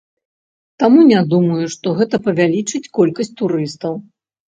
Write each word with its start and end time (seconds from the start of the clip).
Таму 0.83 1.03
не 1.11 1.19
думаю, 1.35 1.69
што 1.75 1.87
гэта 2.01 2.23
павялічыць 2.25 2.85
колькасць 3.01 3.35
турыстаў. 3.45 3.93